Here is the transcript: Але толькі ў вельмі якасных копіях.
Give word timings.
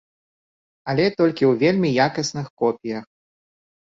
Але 0.93 1.05
толькі 1.19 1.43
ў 1.49 1.53
вельмі 1.65 1.89
якасных 2.05 2.47
копіях. 2.61 3.03